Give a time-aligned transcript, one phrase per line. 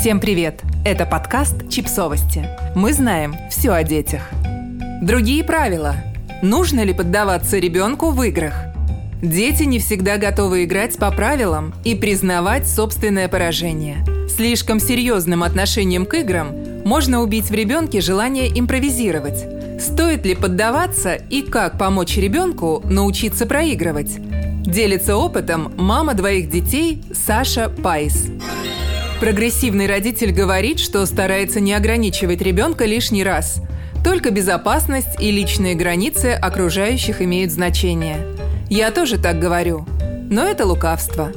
[0.00, 0.62] Всем привет!
[0.82, 2.48] Это подкаст «Чипсовости».
[2.74, 4.30] Мы знаем все о детях.
[5.02, 5.94] Другие правила.
[6.40, 8.54] Нужно ли поддаваться ребенку в играх?
[9.20, 14.02] Дети не всегда готовы играть по правилам и признавать собственное поражение.
[14.34, 16.48] Слишком серьезным отношением к играм
[16.86, 19.44] можно убить в ребенке желание импровизировать.
[19.78, 24.16] Стоит ли поддаваться и как помочь ребенку научиться проигрывать?
[24.64, 28.28] Делится опытом мама двоих детей Саша Пайс.
[29.20, 33.60] Прогрессивный родитель говорит, что старается не ограничивать ребенка лишний раз.
[34.02, 38.26] Только безопасность и личные границы окружающих имеют значение.
[38.70, 39.84] Я тоже так говорю.
[40.30, 41.32] Но это лукавство.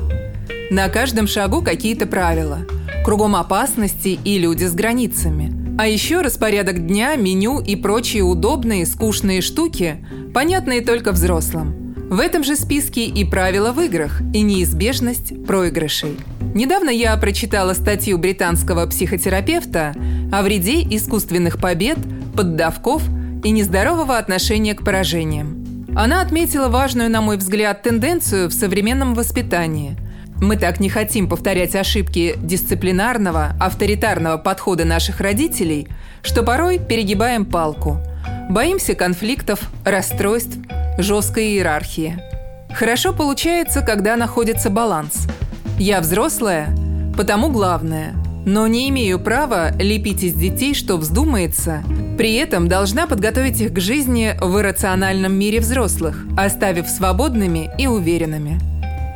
[0.72, 2.60] На каждом шагу какие-то правила.
[3.04, 5.54] Кругом опасности и люди с границами.
[5.78, 9.98] А еще распорядок дня, меню и прочие удобные, скучные штуки,
[10.34, 11.82] понятные только взрослым–
[12.14, 16.16] в этом же списке и правила в играх, и неизбежность проигрышей.
[16.54, 19.96] Недавно я прочитала статью британского психотерапевта
[20.32, 21.98] о вреде искусственных побед,
[22.36, 23.02] поддавков
[23.44, 25.88] и нездорового отношения к поражениям.
[25.96, 29.98] Она отметила важную, на мой взгляд, тенденцию в современном воспитании.
[30.42, 35.88] Мы так не хотим повторять ошибки дисциплинарного, авторитарного подхода наших родителей,
[36.22, 37.98] что порой перегибаем палку.
[38.50, 40.58] Боимся конфликтов, расстройств–
[40.98, 42.20] жесткой иерархии.
[42.74, 45.28] Хорошо получается, когда находится баланс.
[45.80, 46.70] Я взрослая,
[47.18, 48.14] потому главное.
[48.46, 51.84] Но не имею права лепить из детей, что вздумается.
[52.18, 58.60] При этом должна подготовить их к жизни в иррациональном мире взрослых, оставив свободными и уверенными.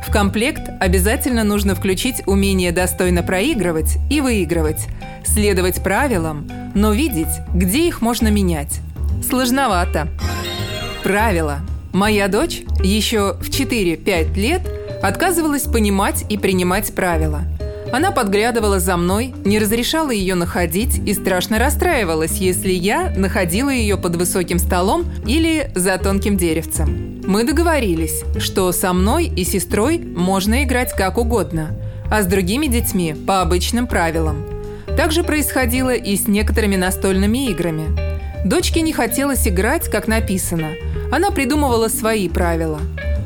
[0.06, 4.86] В комплект обязательно нужно включить умение достойно проигрывать и выигрывать,
[5.24, 8.80] следовать правилам, но видеть, где их можно менять.
[9.28, 10.08] Сложновато.
[11.04, 11.60] Правила.
[11.92, 14.62] Моя дочь еще в 4-5 лет
[15.02, 17.42] отказывалась понимать и принимать правила.
[17.92, 23.96] Она подглядывала за мной, не разрешала ее находить и страшно расстраивалась, если я находила ее
[23.96, 27.22] под высоким столом или за тонким деревцем.
[27.26, 31.70] Мы договорились, что со мной и сестрой можно играть как угодно,
[32.10, 34.44] а с другими детьми по обычным правилам.
[34.96, 37.86] Так же происходило и с некоторыми настольными играми.
[38.44, 40.72] Дочке не хотелось играть, как написано–
[41.10, 42.80] она придумывала свои правила.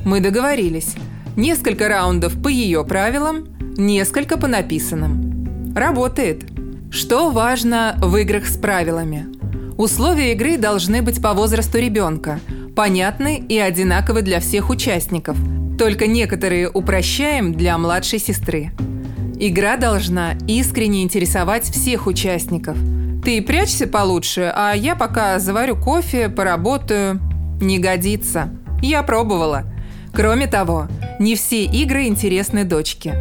[0.04, 0.94] Мы договорились.
[1.36, 3.46] Несколько раундов по ее правилам,
[3.78, 5.72] несколько по написанным.
[5.74, 6.44] Работает.
[6.90, 9.26] Что важно в играх с правилами?
[9.78, 12.38] Условия игры должны быть по возрасту ребенка,
[12.76, 15.38] понятны и одинаковы для всех участников.
[15.78, 18.70] Только некоторые упрощаем для младшей сестры.
[19.40, 22.76] Игра должна искренне интересовать всех участников.
[23.24, 27.20] Ты прячься получше, а я пока заварю кофе, поработаю.
[27.58, 28.50] Не годится.
[28.82, 29.71] Я пробовала.
[30.12, 33.14] Кроме того, не все игры интересны дочке.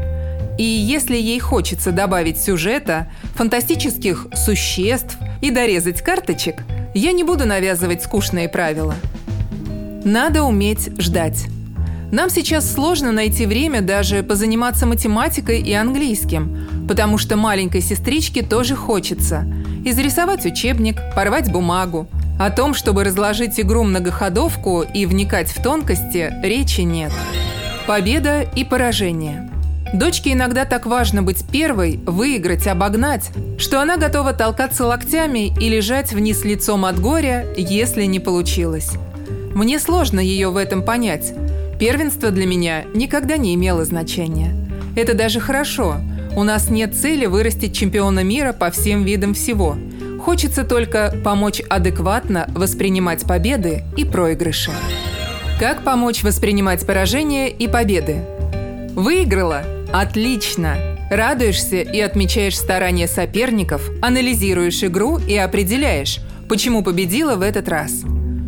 [0.57, 6.63] И если ей хочется добавить сюжета, фантастических существ и дорезать карточек,
[6.93, 8.95] я не буду навязывать скучные правила.
[10.03, 11.45] Надо уметь ждать.
[12.11, 18.75] Нам сейчас сложно найти время даже позаниматься математикой и английским, потому что маленькой сестричке тоже
[18.75, 19.45] хочется.
[19.85, 22.09] Изрисовать учебник, порвать бумагу–
[22.45, 27.11] о том, чтобы разложить игру многоходовку и вникать в тонкости, речи нет.
[27.85, 29.47] Победа и поражение.
[29.93, 36.13] Дочке иногда так важно быть первой, выиграть, обогнать, что она готова толкаться локтями и лежать
[36.13, 38.91] вниз лицом от горя, если не получилось.
[39.53, 41.33] Мне сложно ее в этом понять.
[41.79, 44.55] Первенство для меня никогда не имело значения.
[44.95, 45.97] Это даже хорошо.
[46.35, 49.77] У нас нет цели вырастить чемпиона мира по всем видам всего–
[50.23, 54.71] Хочется только помочь адекватно воспринимать победы и проигрыши.
[55.59, 58.23] Как помочь воспринимать поражения и победы?
[58.95, 59.63] Выиграла?
[59.91, 60.77] Отлично!
[61.09, 68.03] Радуешься и отмечаешь старания соперников, анализируешь игру и определяешь, почему победила в этот раз.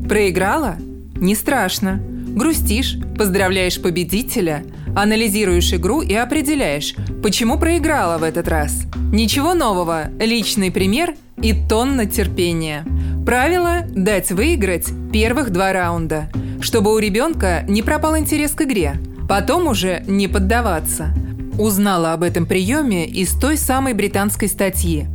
[0.07, 0.77] Проиграла?
[1.15, 1.99] Не страшно.
[2.35, 4.63] Грустишь, поздравляешь победителя,
[4.95, 8.83] анализируешь игру и определяешь, почему проиграла в этот раз.
[9.11, 12.85] Ничего нового, личный пример и тонна терпения.
[13.25, 16.29] Правило– дать выиграть первых два раунда,
[16.61, 18.95] чтобы у ребенка не пропал интерес к игре,
[19.29, 21.13] потом уже не поддаваться.
[21.57, 25.05] Узнала об этом приеме из той самой британской статьи.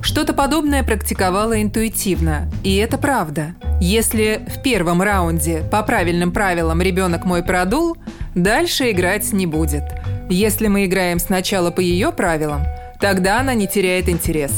[0.00, 3.56] Что-то подобное практиковала интуитивно, и это правда.
[3.80, 7.96] Если в первом раунде по правильным правилам ребенок мой продул,
[8.42, 9.84] дальше играть не будет.
[10.30, 12.62] Если мы играем сначала по ее правилам,
[13.00, 14.52] тогда она не теряет интерес.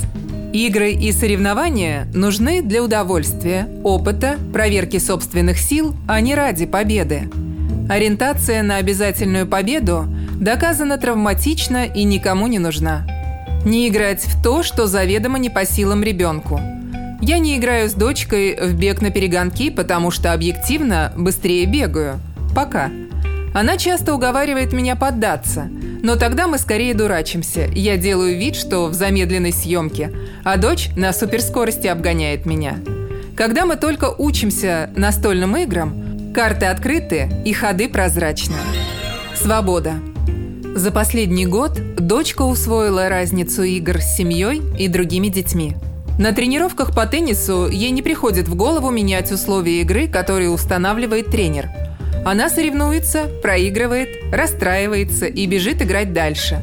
[0.53, 7.31] Игры и соревнования нужны для удовольствия, опыта, проверки собственных сил, а не ради победы.
[7.89, 10.07] Ориентация на обязательную победу
[10.41, 13.07] доказана травматична и никому не нужна.
[13.65, 16.61] Не играть в то, что заведомо не по силам ребенку.
[17.21, 22.19] Я не играю с дочкой в бег на перегонки, потому что объективно быстрее бегаю.
[22.55, 22.91] Пока.
[23.53, 25.69] Она часто уговаривает меня поддаться,
[26.03, 27.69] но тогда мы скорее дурачимся.
[27.75, 30.13] Я делаю вид, что в замедленной съемке,
[30.45, 32.79] а дочь на суперскорости обгоняет меня.
[33.37, 38.57] Когда мы только учимся настольным играм, карты открыты и ходы прозрачны.
[39.35, 39.95] Свобода.
[40.77, 45.75] За последний год дочка усвоила разницу игр с семьей и другими детьми.
[46.21, 51.69] На тренировках по теннису ей не приходит в голову менять условия игры, которые устанавливает тренер–
[52.25, 56.63] она соревнуется, проигрывает, расстраивается и бежит играть дальше.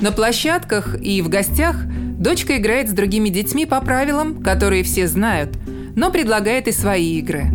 [0.00, 1.76] На площадках и в гостях
[2.18, 5.50] дочка играет с другими детьми по правилам, которые все знают,
[5.96, 7.46] но предлагает и свои игры.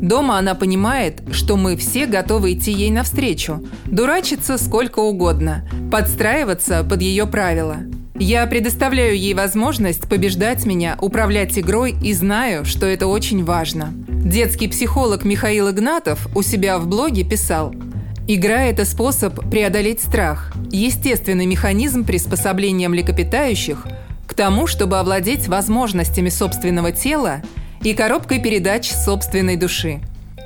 [0.00, 7.02] Дома она понимает, что мы все готовы идти ей навстречу, дурачиться сколько угодно, подстраиваться под
[7.02, 7.76] ее правила.
[8.18, 13.92] Я предоставляю ей возможность побеждать меня, управлять игрой и знаю, что это очень важно.
[14.24, 17.74] Детский психолог Михаил Игнатов у себя в блоге писал
[18.28, 23.86] «Игра– это способ преодолеть страх, естественный механизм приспособления млекопитающих
[24.26, 27.40] к тому, чтобы овладеть возможностями собственного тела
[27.82, 30.00] и коробкой передач собственной души.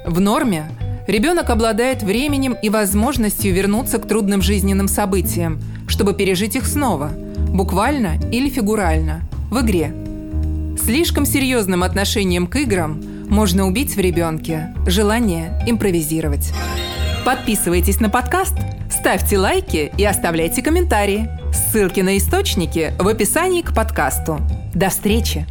[0.06, 0.67] В норме
[1.09, 7.11] ребенок обладает временем и возможностью вернуться к трудным жизненным событиям, чтобы пережить их снова,
[7.49, 9.93] буквально или фигурально, в игре.
[10.81, 16.53] Слишком серьезным отношением к играм– можно убить в ребенке желание импровизировать.
[17.25, 18.55] Подписывайтесь на подкаст,
[18.91, 21.29] ставьте лайки и оставляйте комментарии.
[21.53, 24.41] Ссылки на источники в описании к подкасту.
[24.75, 25.47] До встречи!